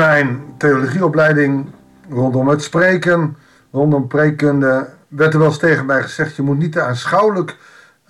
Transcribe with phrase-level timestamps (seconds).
[0.00, 1.66] mijn theologieopleiding
[2.08, 3.36] rondom het spreken,
[3.70, 7.56] rondom preekkunde, werd er wel eens tegen mij gezegd: je moet niet te aanschouwelijk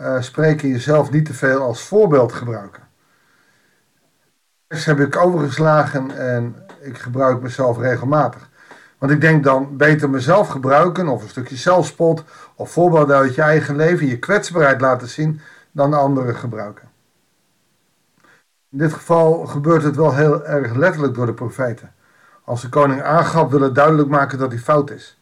[0.00, 2.82] uh, spreken, jezelf niet te veel als voorbeeld gebruiken.
[4.68, 8.48] Dat heb ik overgeslagen en ik gebruik mezelf regelmatig.
[8.98, 13.42] Want ik denk dan beter mezelf gebruiken, of een stukje zelfspot, of voorbeelden uit je
[13.42, 15.40] eigen leven, je kwetsbaarheid laten zien,
[15.72, 16.89] dan anderen gebruiken.
[18.70, 21.92] In dit geval gebeurt het wel heel erg letterlijk door de profeten.
[22.44, 25.20] Als de koning aangaf willen duidelijk maken dat hij fout is.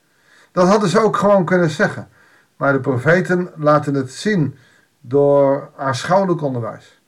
[0.52, 2.08] Dat hadden ze ook gewoon kunnen zeggen.
[2.56, 4.58] Maar de profeten laten het zien
[5.00, 7.00] door aanschouwelijk onderwijs.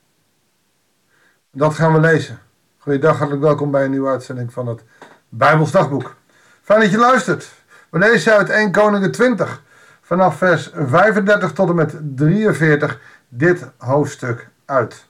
[1.52, 2.38] Dat gaan we lezen.
[2.78, 4.84] Goeiedag, hartelijk welkom bij een nieuwe uitzending van het
[5.28, 6.14] Bijbels Dagboek.
[6.62, 7.52] Fijn dat je luistert.
[7.90, 9.62] We lezen uit 1 Koningen 20
[10.00, 15.08] vanaf vers 35 tot en met 43 dit hoofdstuk uit.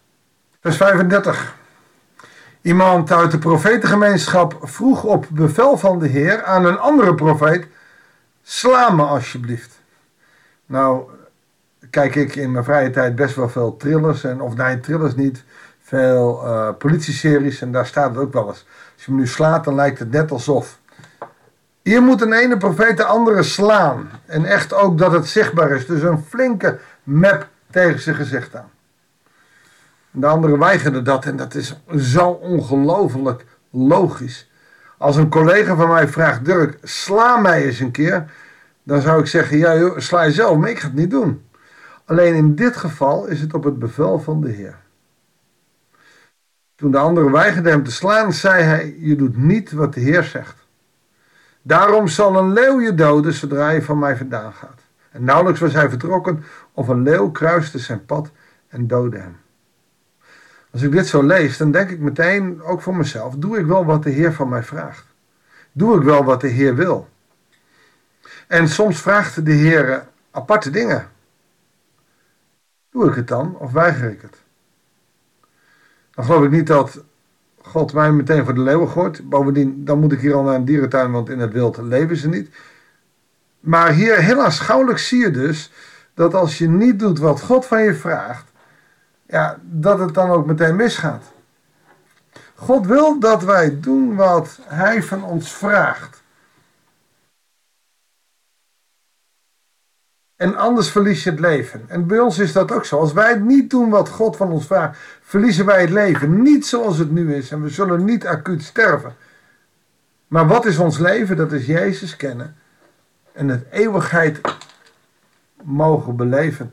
[0.61, 1.55] Vers 35.
[2.63, 7.67] Iemand uit de profetengemeenschap vroeg op bevel van de Heer aan een andere profeet:
[8.43, 9.81] Sla me alsjeblieft.
[10.67, 11.11] Nou,
[11.91, 15.45] kijk ik in mijn vrije tijd best wel veel thrillers, en, of nee, thrillers niet,
[15.83, 18.67] veel uh, politieseries en daar staat het ook wel eens.
[18.95, 20.79] Als je me nu slaat, dan lijkt het net alsof.
[21.83, 24.11] Hier moet een ene profeet de andere slaan.
[24.27, 25.87] En echt ook dat het zichtbaar is.
[25.87, 28.71] Dus een flinke map tegen zijn gezicht aan.
[30.11, 34.51] De anderen weigerden dat en dat is zo ongelooflijk logisch.
[34.99, 38.33] Als een collega van mij vraagt, Dirk, sla mij eens een keer.
[38.83, 41.45] Dan zou ik zeggen, ja sla je zelf, maar ik ga het niet doen.
[42.05, 44.77] Alleen in dit geval is het op het bevel van de Heer.
[46.75, 50.23] Toen de anderen weigerden hem te slaan, zei hij, je doet niet wat de Heer
[50.23, 50.67] zegt.
[51.63, 54.81] Daarom zal een leeuw je doden zodra je van mij vandaan gaat.
[55.11, 58.31] En nauwelijks was hij vertrokken of een leeuw kruiste zijn pad
[58.69, 59.37] en doodde hem.
[60.71, 63.85] Als ik dit zo lees, dan denk ik meteen, ook voor mezelf, doe ik wel
[63.85, 65.07] wat de Heer van mij vraagt?
[65.73, 67.09] Doe ik wel wat de Heer wil?
[68.47, 71.09] En soms vraagt de Heer aparte dingen.
[72.91, 74.37] Doe ik het dan of weiger ik het?
[76.11, 77.05] Dan geloof ik niet dat
[77.63, 79.29] God mij meteen voor de leeuwen gooit.
[79.29, 82.29] Bovendien, dan moet ik hier al naar een dierentuin, want in het wild leven ze
[82.29, 82.51] niet.
[83.61, 85.73] Maar hier heel aanschouwelijk zie je dus
[86.15, 88.50] dat als je niet doet wat God van je vraagt,
[89.31, 91.25] ja, dat het dan ook meteen misgaat.
[92.55, 96.23] God wil dat wij doen wat Hij van ons vraagt.
[100.37, 101.85] En anders verlies je het leven.
[101.89, 102.99] En bij ons is dat ook zo.
[102.99, 106.43] Als wij niet doen wat God van ons vraagt, verliezen wij het leven.
[106.43, 107.51] Niet zoals het nu is.
[107.51, 109.15] En we zullen niet acuut sterven.
[110.27, 111.37] Maar wat is ons leven?
[111.37, 112.57] Dat is Jezus kennen.
[113.33, 114.41] En het eeuwigheid
[115.63, 116.73] mogen beleven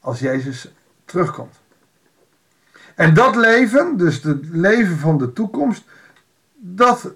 [0.00, 0.72] als Jezus
[1.04, 1.63] terugkomt.
[2.94, 5.84] En dat leven, dus het leven van de toekomst,
[6.54, 7.12] dat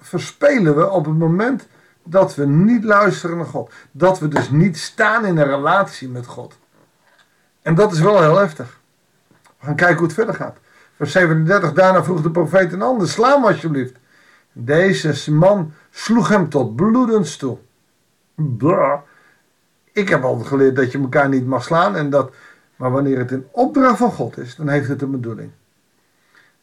[0.00, 1.66] verspelen we op het moment
[2.02, 3.72] dat we niet luisteren naar God.
[3.90, 6.58] Dat we dus niet staan in een relatie met God.
[7.62, 8.80] En dat is wel heel heftig.
[9.58, 10.56] We gaan kijken hoe het verder gaat.
[10.96, 13.94] Vers 37, daarna vroeg de profeet een ander, sla hem alsjeblieft.
[14.52, 17.58] Deze man sloeg hem tot bloedens toe.
[18.34, 19.00] Blah.
[19.92, 22.34] Ik heb al geleerd dat je elkaar niet mag slaan en dat
[22.76, 25.50] maar wanneer het in opdracht van God is, dan heeft het een bedoeling.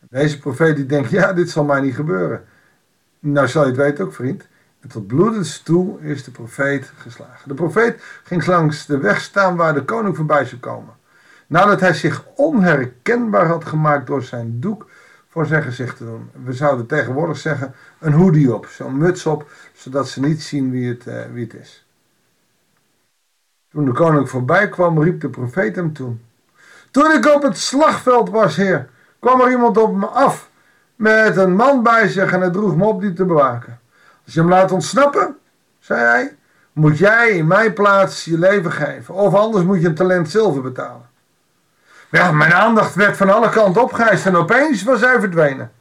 [0.09, 2.43] Deze profeet die denkt, ja, dit zal mij niet gebeuren.
[3.19, 4.47] Nou zal je het weten ook, vriend.
[4.79, 7.47] En tot bloedens toe is de profeet geslagen.
[7.47, 10.93] De profeet ging langs de weg staan waar de koning voorbij zou komen.
[11.47, 14.89] Nadat hij zich onherkenbaar had gemaakt door zijn doek
[15.29, 16.29] voor zijn gezicht te doen.
[16.43, 20.89] We zouden tegenwoordig zeggen een hoodie op, zo'n muts op, zodat ze niet zien wie
[20.89, 21.82] het, uh, wie het is.
[23.73, 26.15] Toen de koning voorbij kwam, riep de profeet hem toe.
[26.91, 28.89] Toen ik op het slagveld was, heer,
[29.19, 30.49] kwam er iemand op me af
[30.95, 33.79] met een man bij zich en hij droeg me op die te bewaken.
[34.25, 35.37] Als je hem laat ontsnappen,
[35.79, 36.35] zei hij,
[36.73, 39.13] moet jij in mijn plaats je leven geven.
[39.13, 41.09] Of anders moet je een talent zilver betalen.
[42.09, 45.71] mijn aandacht werd van alle kanten opgeheist en opeens was hij verdwenen.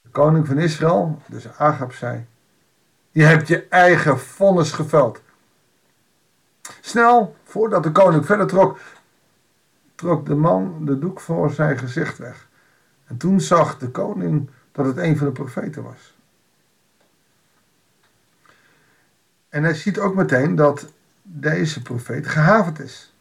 [0.00, 2.26] De koning van Israël, dus Agab, zei,
[3.10, 5.22] je hebt je eigen vonnis geveld.
[6.80, 8.78] Snel, voordat de koning verder trok,
[9.94, 12.48] trok de man de doek voor zijn gezicht weg.
[13.04, 16.14] En toen zag de koning dat het een van de profeten was.
[19.48, 23.14] En hij ziet ook meteen dat deze profeet gehavend is,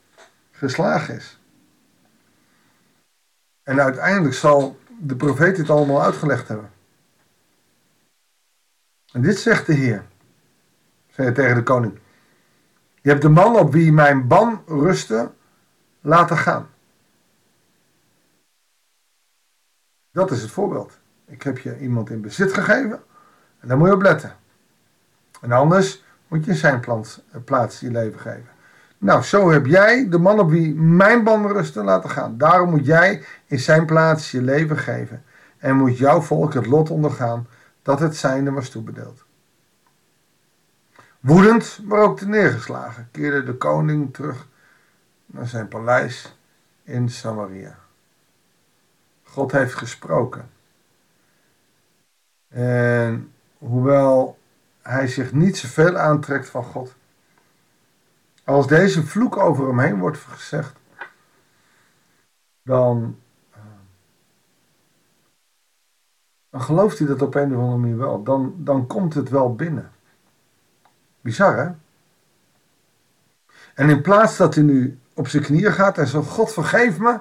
[0.52, 1.40] geslagen is.
[3.64, 6.72] En uiteindelijk zal de profeet dit allemaal uitgelegd hebben.
[9.12, 10.06] En dit zegt de Heer,
[11.10, 12.00] zei hij tegen de koning.
[13.04, 15.32] Je hebt de man op wie mijn ban rustte
[16.02, 16.68] laten gaan.
[20.12, 21.00] Dat is het voorbeeld.
[21.26, 23.04] Ik heb je iemand in bezit gegeven
[23.60, 24.36] en daar moet je op letten.
[25.42, 28.50] En anders moet je zijn plaats, plaats je leven geven.
[28.98, 32.38] Nou, zo heb jij de man op wie mijn banden rusten laten gaan.
[32.38, 35.24] Daarom moet jij in zijn plaats je leven geven.
[35.58, 37.48] En moet jouw volk het lot ondergaan
[37.82, 39.26] dat het zijnde was toebedeeld.
[41.24, 44.48] Woedend, maar ook neergeslagen, keerde de koning terug
[45.26, 46.36] naar zijn paleis
[46.84, 47.80] in Samaria.
[49.24, 50.50] God heeft gesproken.
[52.48, 54.38] En hoewel
[54.82, 56.96] hij zich niet zoveel aantrekt van God,
[58.44, 60.76] als deze vloek over hem heen wordt gezegd,
[62.62, 63.20] dan,
[63.52, 63.60] eh,
[66.50, 68.24] dan gelooft hij dat op een of andere manier wel.
[68.24, 69.93] Dan, dan komt het wel binnen.
[71.24, 71.72] Bizar hè?
[73.74, 77.20] En in plaats dat hij nu op zijn knieën gaat en zegt: God vergeef me,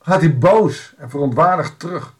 [0.00, 2.14] gaat hij boos en verontwaardigd terug.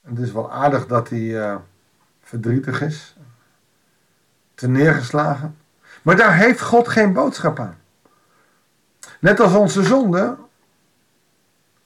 [0.00, 1.56] En het is wel aardig dat hij uh,
[2.20, 3.16] verdrietig is,
[4.54, 5.56] te neergeslagen.
[6.02, 7.78] Maar daar heeft God geen boodschap aan.
[9.18, 10.36] Net als onze zonde.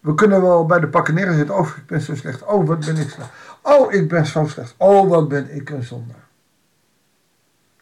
[0.00, 1.56] We kunnen wel bij de pakken neerzitten.
[1.56, 2.43] Oh, ik ben zo slecht.
[2.43, 3.31] Oh, wat ben ik slecht.
[3.66, 4.75] Oh, ik ben zo slecht.
[4.76, 6.14] Oh, wat ben ik een zonde.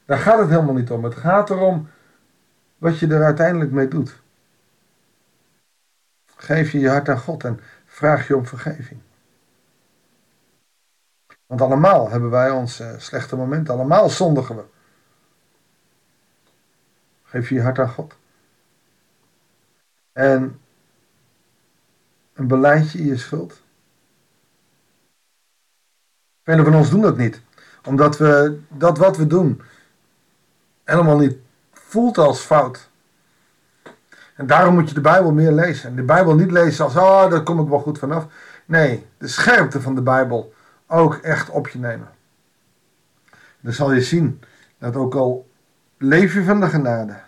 [0.04, 1.04] Daar gaat het helemaal niet om.
[1.04, 1.88] Het gaat erom
[2.78, 4.20] wat je er uiteindelijk mee doet.
[6.36, 9.00] Geef je je hart aan God en vraag je om vergeving.
[11.46, 13.74] Want allemaal hebben wij onze slechte momenten.
[13.74, 14.64] Allemaal zondigen we.
[17.22, 18.16] Geef je je hart aan God.
[20.12, 20.60] En
[22.32, 23.62] een beleidje je schuld.
[26.42, 27.40] Velen van ons doen dat niet.
[27.86, 29.60] Omdat we dat wat we doen
[30.84, 31.36] helemaal niet
[31.72, 32.90] voelt als fout.
[34.34, 35.88] En daarom moet je de Bijbel meer lezen.
[35.88, 38.26] En de Bijbel niet lezen als, oh, daar kom ik wel goed vanaf.
[38.66, 40.52] Nee, de scherpte van de Bijbel
[40.86, 42.08] ook echt op je nemen.
[43.60, 44.40] Dan zal je zien
[44.78, 45.50] dat ook al
[45.98, 47.20] leef je van de genade,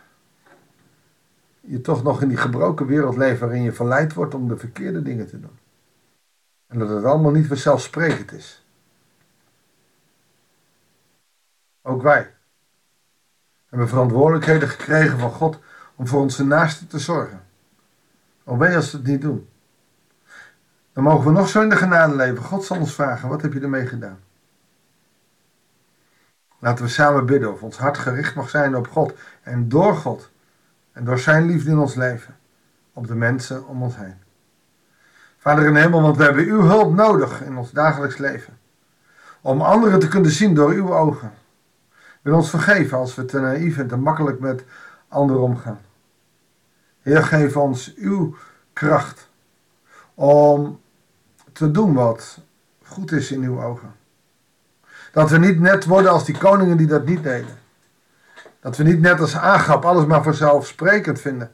[1.61, 5.03] je toch nog in die gebroken wereld leeft waarin je verleid wordt om de verkeerde
[5.03, 5.59] dingen te doen.
[6.67, 8.64] En dat het allemaal niet vanzelfsprekend is.
[11.87, 12.35] Ook wij
[13.69, 15.59] hebben verantwoordelijkheden gekregen van God
[15.95, 17.43] om voor onze naasten te zorgen.
[18.45, 19.49] Al wij als we het niet doen.
[20.93, 22.43] Dan mogen we nog zo in de genade leven.
[22.43, 24.19] God zal ons vragen, wat heb je ermee gedaan?
[26.59, 29.15] Laten we samen bidden of ons hart gericht mag zijn op God.
[29.43, 30.31] En door God.
[30.93, 32.37] En door zijn liefde in ons leven.
[32.93, 34.15] Op de mensen om ons heen.
[35.39, 38.59] Vader in de hemel, want we hebben uw hulp nodig in ons dagelijks leven.
[39.41, 41.33] Om anderen te kunnen zien door uw ogen.
[42.25, 44.65] Wil ons vergeven als we te naïef en te makkelijk met
[45.09, 45.81] anderen omgaan.
[47.03, 48.37] Heer, geef ons uw
[48.73, 49.29] kracht
[50.15, 50.81] om
[51.53, 52.39] te doen wat
[52.85, 53.95] goed is in uw ogen.
[55.13, 57.59] Dat we niet net worden als die koningen die dat niet deden.
[58.61, 61.51] Dat we niet net als aangap alles maar vanzelfsprekend vinden.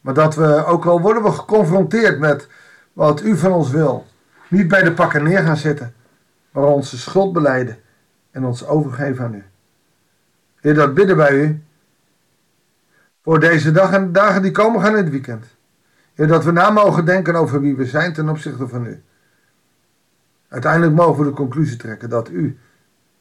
[0.00, 2.48] Maar dat we, ook al worden we geconfronteerd met
[2.92, 4.06] wat u van ons wil,
[4.48, 5.94] niet bij de pakken neer gaan zitten,
[6.50, 7.78] maar onze schuld beleiden
[8.30, 9.44] en ons overgeven aan u.
[10.64, 11.62] Heer, dat bidden wij u
[13.22, 15.46] voor deze dag en de dagen die komen gaan in het weekend.
[16.14, 19.02] Heer, dat we na mogen denken over wie we zijn ten opzichte van u.
[20.48, 22.58] Uiteindelijk mogen we de conclusie trekken dat u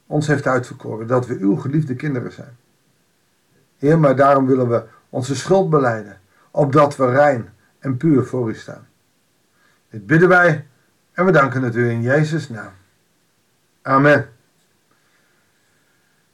[0.06, 2.58] ons heeft uitverkoren, dat we uw geliefde kinderen zijn.
[3.78, 6.20] Heer, maar daarom willen we onze schuld beleiden,
[6.52, 8.88] opdat we rein en puur voor u staan.
[9.90, 10.68] Dit bidden wij
[11.14, 12.72] en we danken het u in Jezus' naam.
[13.82, 14.30] Amen.